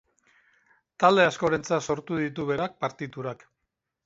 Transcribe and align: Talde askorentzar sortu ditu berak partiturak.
Talde 1.03 1.25
askorentzar 1.31 1.79
sortu 1.89 2.19
ditu 2.23 2.47
berak 2.53 2.75
partiturak. 2.87 3.47